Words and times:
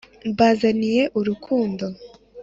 mbazaniye 0.29 1.03
urukundo 1.19 1.85